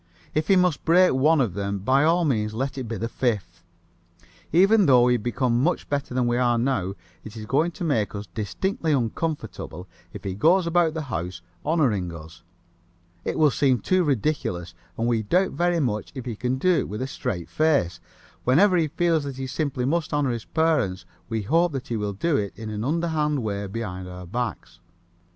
[0.33, 3.63] If he must break one of them, by all means let it be the Fifth.
[4.51, 8.15] Even though we become much better than we are now, it is going to make
[8.15, 12.41] us distinctly uncomfortable if he goes about the house honoring us.
[13.25, 16.89] It will seem too ridiculous, and we doubt very much if he can do it
[16.89, 17.99] with a straight face.
[18.43, 22.13] Whenever he feels that he simply must honor his parents we hope that he will
[22.13, 24.79] do it in an underhand way behind our backs.